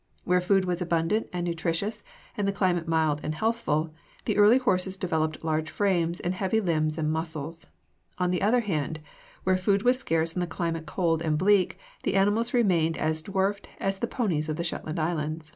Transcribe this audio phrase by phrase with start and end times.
[0.23, 2.01] Where food was abundant and nutritious
[2.35, 3.93] and the climate mild and healthful,
[4.25, 7.67] the early horses developed large frames and heavy limbs and muscles;
[8.17, 8.99] on the other hand,
[9.43, 13.69] where food was scarce and the climate cold and bleak, the animals remained as dwarfed
[13.79, 15.49] as the ponies of the Shetland Islands.